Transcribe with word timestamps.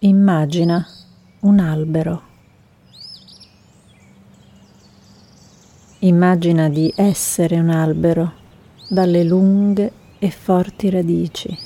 Immagina 0.00 0.86
un 1.40 1.58
albero. 1.58 2.22
Immagina 5.98 6.68
di 6.68 6.92
essere 6.94 7.58
un 7.58 7.70
albero 7.70 8.32
dalle 8.88 9.24
lunghe 9.24 9.92
e 10.20 10.30
forti 10.30 10.88
radici. 10.88 11.58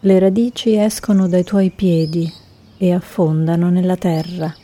Le 0.00 0.18
radici 0.18 0.76
escono 0.76 1.26
dai 1.26 1.42
tuoi 1.42 1.70
piedi 1.70 2.30
e 2.76 2.92
affondano 2.92 3.70
nella 3.70 3.96
terra. 3.96 4.54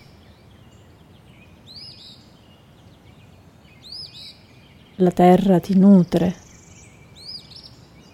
La 4.97 5.11
terra 5.11 5.59
ti 5.59 5.75
nutre 5.79 6.37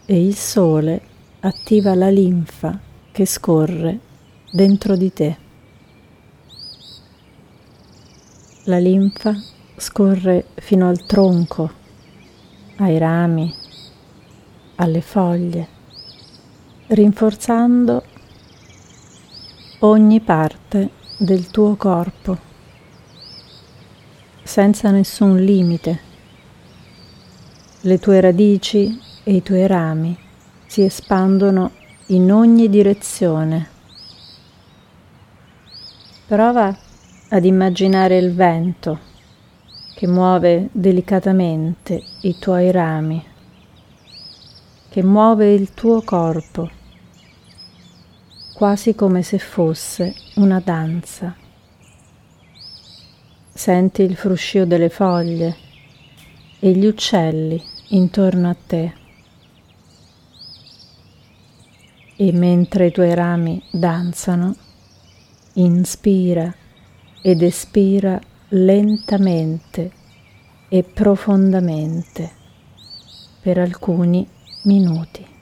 e 0.04 0.24
il 0.24 0.36
sole 0.36 1.14
attiva 1.40 1.94
la 1.94 2.08
linfa 2.08 2.78
che 3.12 3.26
scorre 3.26 3.98
dentro 4.50 4.96
di 4.96 5.12
te. 5.12 5.36
La 8.64 8.78
linfa 8.78 9.34
scorre 9.76 10.46
fino 10.54 10.88
al 10.88 11.04
tronco, 11.04 11.70
ai 12.78 12.98
rami, 12.98 13.54
alle 14.76 15.00
foglie, 15.02 15.68
rinforzando 16.88 18.02
ogni 19.80 20.20
parte 20.20 20.90
del 21.18 21.50
tuo 21.50 21.76
corpo, 21.76 22.38
senza 24.42 24.90
nessun 24.90 25.36
limite. 25.36 26.00
Le 27.82 27.98
tue 27.98 28.20
radici 28.20 28.98
e 29.22 29.34
i 29.34 29.42
tuoi 29.42 29.66
rami 29.66 30.24
si 30.76 30.82
espandono 30.82 31.70
in 32.08 32.30
ogni 32.30 32.68
direzione. 32.68 33.66
Prova 36.26 36.76
ad 37.30 37.44
immaginare 37.46 38.18
il 38.18 38.34
vento 38.34 38.98
che 39.94 40.06
muove 40.06 40.68
delicatamente 40.72 42.02
i 42.20 42.36
tuoi 42.38 42.70
rami, 42.72 43.24
che 44.90 45.02
muove 45.02 45.54
il 45.54 45.72
tuo 45.72 46.02
corpo, 46.02 46.68
quasi 48.52 48.94
come 48.94 49.22
se 49.22 49.38
fosse 49.38 50.14
una 50.34 50.60
danza. 50.62 51.34
Senti 53.50 54.02
il 54.02 54.14
fruscio 54.14 54.66
delle 54.66 54.90
foglie 54.90 55.56
e 56.60 56.70
gli 56.72 56.84
uccelli 56.84 57.62
intorno 57.88 58.50
a 58.50 58.56
te 58.66 59.04
e 62.16 62.32
mentre 62.32 62.86
i 62.86 62.92
tuoi 62.92 63.14
rami 63.14 63.62
danzano, 63.70 64.56
inspira 65.54 66.54
ed 67.22 67.42
espira 67.42 68.18
lentamente 68.48 69.90
e 70.68 70.82
profondamente 70.82 72.30
per 73.40 73.58
alcuni 73.58 74.26
minuti. 74.62 75.35